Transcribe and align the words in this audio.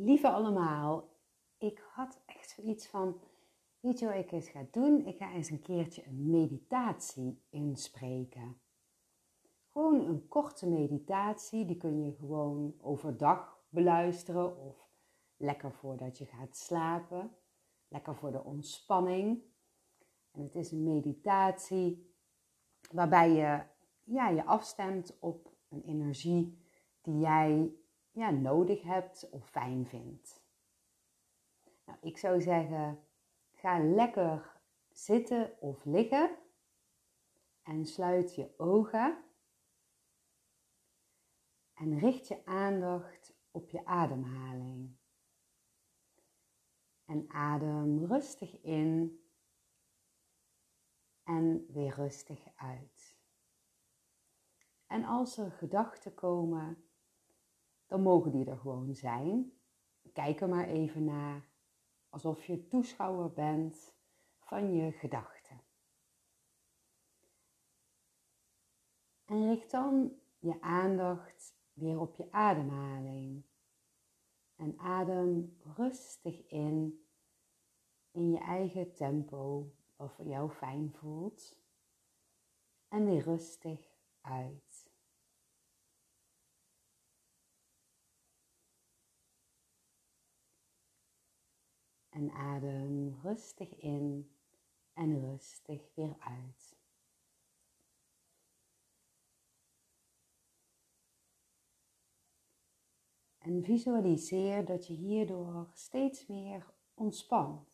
Lieve 0.00 0.28
allemaal, 0.28 1.08
ik 1.56 1.84
had 1.92 2.22
echt 2.26 2.50
zoiets 2.50 2.86
van, 2.86 3.20
weet 3.80 3.98
je 3.98 4.06
wat 4.06 4.14
ik 4.14 4.32
eens 4.32 4.48
ga 4.48 4.66
doen? 4.70 5.06
Ik 5.06 5.16
ga 5.16 5.32
eens 5.32 5.50
een 5.50 5.62
keertje 5.62 6.06
een 6.06 6.30
meditatie 6.30 7.42
inspreken. 7.50 8.60
Gewoon 9.72 10.00
een 10.00 10.28
korte 10.28 10.68
meditatie, 10.68 11.64
die 11.64 11.76
kun 11.76 12.04
je 12.04 12.12
gewoon 12.12 12.74
overdag 12.80 13.64
beluisteren 13.68 14.56
of 14.58 14.88
lekker 15.36 15.72
voordat 15.72 16.18
je 16.18 16.26
gaat 16.26 16.56
slapen. 16.56 17.36
Lekker 17.88 18.16
voor 18.16 18.32
de 18.32 18.44
ontspanning. 18.44 19.42
En 20.30 20.42
het 20.42 20.54
is 20.54 20.72
een 20.72 20.82
meditatie 20.82 22.14
waarbij 22.92 23.30
je 23.30 23.62
ja, 24.04 24.28
je 24.28 24.44
afstemt 24.44 25.18
op 25.20 25.52
een 25.68 25.82
energie 25.82 26.58
die 27.00 27.18
jij 27.18 27.72
ja, 28.18 28.30
nodig 28.30 28.82
hebt 28.82 29.30
of 29.30 29.48
fijn 29.48 29.86
vindt. 29.86 30.42
Nou, 31.84 31.98
ik 32.00 32.18
zou 32.18 32.40
zeggen, 32.40 33.06
ga 33.52 33.78
lekker 33.78 34.60
zitten 34.90 35.60
of 35.60 35.84
liggen 35.84 36.38
en 37.62 37.86
sluit 37.86 38.34
je 38.34 38.58
ogen 38.58 39.24
en 41.74 41.98
richt 41.98 42.28
je 42.28 42.46
aandacht 42.46 43.36
op 43.50 43.70
je 43.70 43.84
ademhaling. 43.84 44.96
En 47.04 47.30
adem 47.30 48.04
rustig 48.04 48.62
in 48.62 49.22
en 51.22 51.66
weer 51.72 51.94
rustig 51.94 52.48
uit. 52.56 53.18
En 54.86 55.04
als 55.04 55.38
er 55.38 55.50
gedachten 55.50 56.14
komen, 56.14 56.87
dan 57.88 58.02
mogen 58.02 58.30
die 58.30 58.44
er 58.44 58.58
gewoon 58.58 58.94
zijn. 58.94 59.52
Kijk 60.12 60.40
er 60.40 60.48
maar 60.48 60.68
even 60.68 61.04
naar, 61.04 61.48
alsof 62.08 62.44
je 62.44 62.66
toeschouwer 62.66 63.32
bent 63.32 63.94
van 64.38 64.72
je 64.72 64.92
gedachten. 64.92 65.60
En 69.24 69.48
richt 69.48 69.70
dan 69.70 70.12
je 70.38 70.60
aandacht 70.60 71.56
weer 71.72 72.00
op 72.00 72.14
je 72.14 72.32
ademhaling. 72.32 73.44
En 74.56 74.78
adem 74.78 75.56
rustig 75.76 76.46
in, 76.46 77.06
in 78.10 78.30
je 78.30 78.38
eigen 78.38 78.94
tempo, 78.94 79.72
voor 79.96 80.26
jou 80.26 80.50
fijn 80.50 80.92
voelt. 80.92 81.58
En 82.88 83.04
weer 83.04 83.22
rustig 83.22 83.80
uit. 84.20 84.67
En 92.18 92.30
adem 92.30 93.18
rustig 93.22 93.76
in 93.76 94.30
en 94.92 95.20
rustig 95.20 95.94
weer 95.94 96.16
uit. 96.18 96.76
En 103.38 103.62
visualiseer 103.62 104.64
dat 104.64 104.86
je 104.86 104.92
hierdoor 104.92 105.70
steeds 105.72 106.26
meer 106.26 106.74
ontspant. 106.94 107.68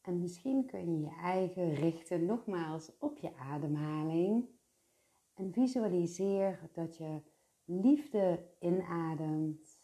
En 0.00 0.20
misschien 0.20 0.66
kun 0.66 0.92
je 0.92 1.00
je 1.00 1.14
eigen 1.14 1.74
richten 1.74 2.24
nogmaals 2.24 2.98
op 2.98 3.18
je 3.18 3.36
ademhaling. 3.36 4.60
En 5.42 5.52
visualiseer 5.52 6.70
dat 6.72 6.96
je 6.96 7.22
liefde 7.64 8.54
inademt 8.58 9.80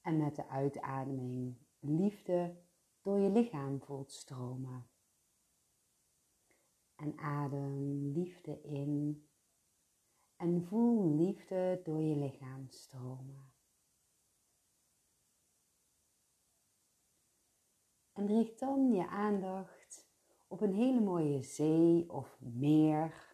en 0.00 0.16
met 0.16 0.36
de 0.36 0.48
uitademing 0.48 1.56
liefde 1.78 2.56
door 3.00 3.18
je 3.18 3.30
lichaam 3.30 3.80
voelt 3.80 4.12
stromen. 4.12 4.88
En 6.96 7.18
adem 7.18 8.06
liefde 8.12 8.60
in 8.62 9.26
en 10.36 10.64
voel 10.64 11.16
liefde 11.16 11.80
door 11.84 12.00
je 12.00 12.16
lichaam 12.16 12.68
stromen. 12.68 13.52
En 18.12 18.26
richt 18.26 18.58
dan 18.58 18.92
je 18.92 19.08
aandacht 19.08 20.08
op 20.46 20.60
een 20.60 20.74
hele 20.74 21.00
mooie 21.00 21.42
zee 21.42 22.12
of 22.12 22.40
meer 22.40 23.29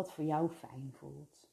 wat 0.00 0.12
voor 0.12 0.24
jou 0.24 0.48
fijn 0.48 0.92
voelt. 0.92 1.48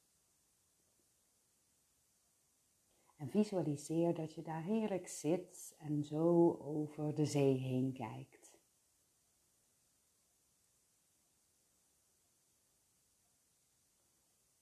En 3.15 3.29
visualiseer 3.29 4.13
dat 4.13 4.33
je 4.33 4.41
daar 4.41 4.63
heerlijk 4.63 5.07
zit 5.07 5.75
en 5.77 6.03
zo 6.03 6.51
over 6.53 7.15
de 7.15 7.25
zee 7.25 7.57
heen 7.57 7.93
kijkt. 7.93 8.59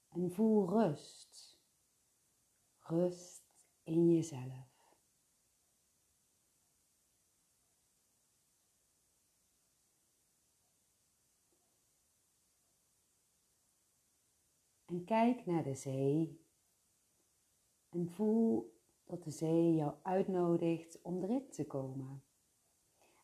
En 0.07 0.31
voel 0.31 0.69
rust. 0.69 1.59
Rust 2.79 3.67
in 3.83 4.07
jezelf. 4.15 4.74
En 14.95 15.03
kijk 15.03 15.45
naar 15.45 15.63
de 15.63 15.75
zee. 15.75 16.45
En 17.89 18.09
voel 18.09 18.77
dat 19.03 19.23
de 19.23 19.31
zee 19.31 19.73
jou 19.75 19.93
uitnodigt 20.01 21.01
om 21.01 21.23
erin 21.23 21.49
te 21.49 21.65
komen. 21.65 22.23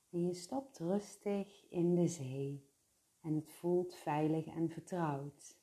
En 0.10 0.26
je 0.26 0.34
stapt 0.34 0.80
rustig 0.80 1.70
in 1.70 1.96
de 1.96 2.08
zee 2.08 2.70
en 3.22 3.36
het 3.36 3.52
voelt 3.52 3.96
veilig 3.96 4.46
en 4.46 4.70
vertrouwd. 4.70 5.60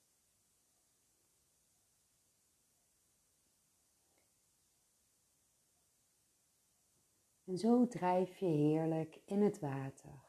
En 7.45 7.59
zo 7.59 7.87
drijf 7.87 8.37
je 8.37 8.47
heerlijk 8.47 9.21
in 9.25 9.43
het 9.43 9.59
water. 9.59 10.25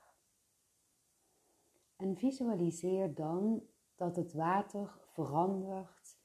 En 1.96 2.16
visualiseer 2.16 3.14
dan 3.14 3.68
dat 3.96 4.16
het 4.16 4.34
water 4.34 5.08
verandert 5.26 6.18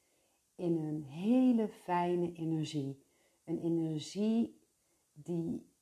in 0.55 0.77
een 0.77 1.03
hele 1.03 1.69
fijne 1.69 2.33
energie. 2.33 3.05
Een 3.45 3.59
energie 3.59 4.61
die 5.13 5.73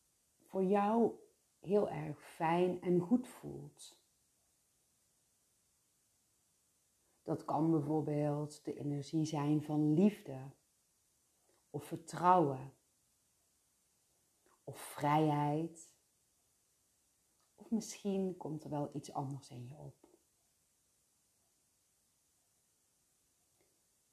voor 0.41 0.65
jou 0.65 1.13
heel 1.59 1.89
erg 1.89 2.21
fijn 2.21 2.81
en 2.81 3.01
goed 3.01 3.29
voelt. 3.29 4.01
Dat 7.23 7.45
kan 7.45 7.71
bijvoorbeeld 7.71 8.65
de 8.65 8.75
energie 8.75 9.25
zijn 9.25 9.63
van 9.63 9.95
liefde 9.95 10.51
of 11.71 11.85
vertrouwen 11.85 12.73
of 14.65 14.79
vrijheid. 14.79 15.95
Of 17.55 17.71
misschien 17.71 18.37
komt 18.37 18.65
er 18.65 18.71
wel 18.71 18.91
iets 18.95 19.13
anders 19.13 19.51
in 19.51 19.67
je 19.69 19.77
op. 19.77 20.02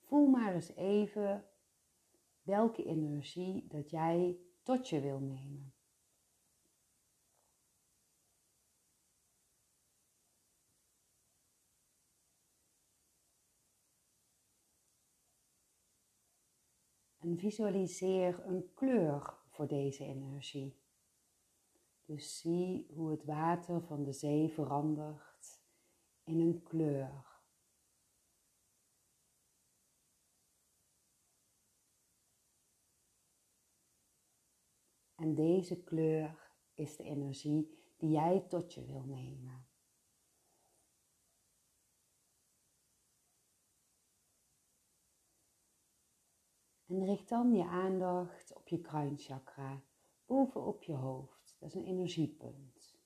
Voel 0.09 0.27
maar 0.27 0.53
eens 0.53 0.75
even 0.75 1.45
welke 2.41 2.83
energie 2.83 3.67
dat 3.67 3.89
jij 3.89 4.39
tot 4.63 4.89
je 4.89 4.99
wil 4.99 5.19
nemen. 5.19 5.73
En 17.19 17.37
visualiseer 17.37 18.45
een 18.45 18.73
kleur 18.73 19.37
voor 19.49 19.67
deze 19.67 20.03
energie. 20.03 20.79
Dus 22.05 22.39
zie 22.39 22.87
hoe 22.93 23.11
het 23.11 23.25
water 23.25 23.81
van 23.81 24.03
de 24.03 24.13
zee 24.13 24.49
verandert 24.49 25.61
in 26.23 26.39
een 26.39 26.63
kleur. 26.63 27.28
En 35.19 35.35
deze 35.35 35.83
kleur 35.83 36.51
is 36.73 36.95
de 36.95 37.03
energie 37.03 37.77
die 37.97 38.09
jij 38.09 38.45
tot 38.47 38.73
je 38.73 38.85
wil 38.85 39.03
nemen. 39.03 39.67
En 46.85 47.05
richt 47.05 47.29
dan 47.29 47.53
je 47.53 47.63
aandacht 47.63 48.55
op 48.55 48.67
je 48.67 48.81
kruinchakra, 48.81 49.83
boven 50.25 50.65
op 50.65 50.83
je 50.83 50.93
hoofd. 50.93 51.55
Dat 51.59 51.69
is 51.69 51.75
een 51.75 51.85
energiepunt. 51.85 52.97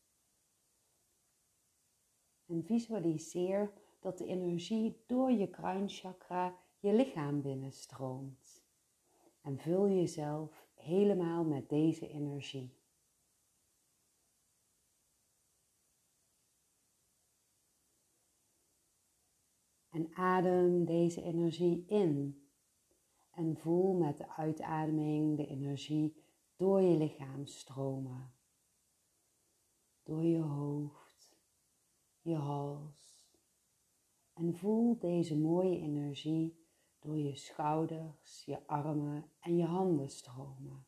En 2.45 2.63
visualiseer 2.63 3.74
dat 4.00 4.18
de 4.18 4.25
energie 4.25 5.04
door 5.06 5.31
je 5.31 5.50
kruinchakra 5.50 6.59
je 6.80 6.94
lichaam 6.94 7.42
binnenstroomt. 7.42 8.63
En 9.42 9.57
vul 9.57 9.89
jezelf 9.89 10.68
helemaal 10.83 11.44
met 11.44 11.69
deze 11.69 12.07
energie. 12.07 12.81
En 19.89 20.13
adem 20.13 20.85
deze 20.85 21.21
energie 21.21 21.85
in. 21.88 22.41
En 23.31 23.57
voel 23.57 23.94
met 23.94 24.18
de 24.18 24.30
uitademing 24.30 25.38
de 25.38 25.47
energie 25.47 26.24
door 26.56 26.81
je 26.81 26.97
lichaam 26.97 27.45
stromen. 27.45 28.33
Door 30.03 30.24
je 30.24 30.39
hoofd, 30.39 31.38
je 32.21 32.35
hals. 32.35 33.31
En 34.33 34.56
voel 34.56 34.97
deze 35.00 35.38
mooie 35.38 35.80
energie 35.80 36.62
door 37.03 37.17
je 37.17 37.35
schouders, 37.35 38.45
je 38.45 38.67
armen 38.67 39.31
en 39.39 39.57
je 39.57 39.65
handen 39.65 40.09
stromen. 40.09 40.85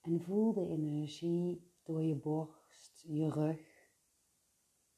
En 0.00 0.20
voel 0.20 0.52
de 0.52 0.66
energie 0.66 1.72
door 1.82 2.02
je 2.02 2.14
borst, 2.14 3.04
je 3.06 3.30
rug 3.30 3.90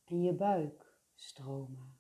en 0.05 0.23
je 0.23 0.35
buik 0.35 0.99
stromen. 1.15 1.99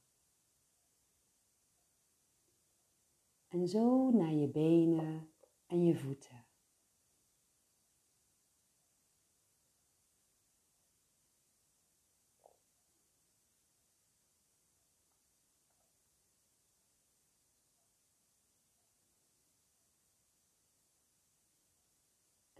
En 3.48 3.68
zo 3.68 4.10
naar 4.10 4.32
je 4.32 4.48
benen 4.48 5.32
en 5.66 5.84
je 5.84 5.96
voeten. 5.96 6.39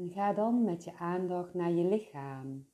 En 0.01 0.11
ga 0.11 0.33
dan 0.33 0.65
met 0.65 0.85
je 0.85 0.97
aandacht 0.97 1.55
naar 1.55 1.71
je 1.71 1.85
lichaam. 1.85 2.69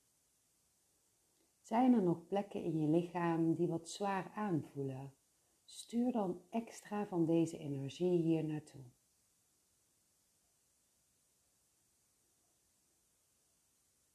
Zijn 1.61 1.93
er 1.93 2.03
nog 2.03 2.27
plekken 2.27 2.63
in 2.63 2.79
je 2.79 2.89
lichaam 2.89 3.55
die 3.55 3.69
wat 3.69 3.89
zwaar 3.89 4.33
aanvoelen? 4.35 5.15
Stuur 5.65 6.13
dan 6.13 6.41
extra 6.51 7.07
van 7.07 7.25
deze 7.25 7.59
energie 7.59 8.23
hier 8.23 8.45
naartoe. 8.45 8.85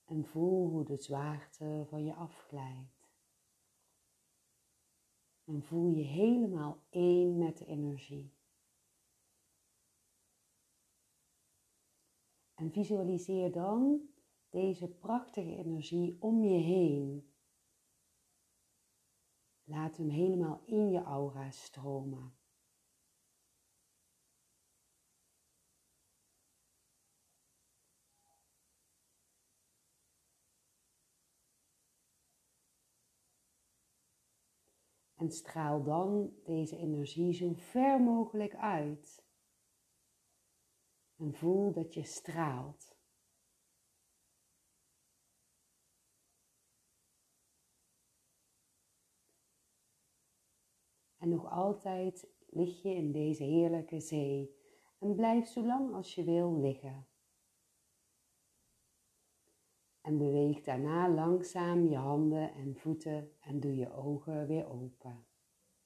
En 0.06 0.26
voel 0.26 0.70
hoe 0.70 0.86
de 0.86 0.98
zwaarte 0.98 1.86
van 1.90 2.06
je 2.06 2.14
afglijdt. 2.14 3.10
En 5.44 5.64
voel 5.64 5.90
je 5.90 6.04
helemaal 6.04 6.84
één 6.90 7.38
met 7.38 7.58
de 7.58 7.66
energie. 7.66 8.41
En 12.62 12.72
visualiseer 12.72 13.52
dan 13.52 14.02
deze 14.50 14.88
prachtige 14.88 15.56
energie 15.56 16.18
om 16.20 16.44
je 16.44 16.60
heen. 16.60 17.34
Laat 19.64 19.98
hem 19.98 20.10
helemaal 20.10 20.62
in 20.66 20.90
je 20.90 21.02
aura 21.02 21.52
stromen. 21.52 22.36
En 35.16 35.32
straal 35.32 35.84
dan 35.84 36.34
deze 36.44 36.78
energie 36.78 37.34
zo 37.34 37.54
ver 37.54 38.02
mogelijk 38.02 38.56
uit. 38.56 39.31
En 41.22 41.34
voel 41.34 41.72
dat 41.72 41.94
je 41.94 42.04
straalt. 42.04 42.96
En 51.18 51.30
nog 51.30 51.52
altijd 51.52 52.28
lig 52.50 52.82
je 52.82 52.90
in 52.90 53.12
deze 53.12 53.44
heerlijke 53.44 54.00
zee 54.00 54.56
en 55.00 55.16
blijf 55.16 55.48
zo 55.48 55.66
lang 55.66 55.94
als 55.94 56.16
je 56.16 56.24
wil 56.24 56.60
liggen. 56.60 57.08
En 60.02 60.18
beweeg 60.18 60.62
daarna 60.62 61.10
langzaam 61.10 61.88
je 61.88 61.98
handen 61.98 62.54
en 62.54 62.76
voeten 62.76 63.32
en 63.40 63.60
doe 63.60 63.76
je 63.76 63.94
ogen 63.94 64.48
weer 64.48 64.70
open. 64.70 65.31